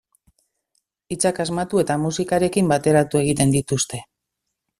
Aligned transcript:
Hitzak 1.15 1.41
asmatu 1.45 1.81
eta 1.81 1.99
musikarekin 2.07 2.73
bateratu 2.73 3.21
egiten 3.23 3.55
dituzte. 3.59 4.03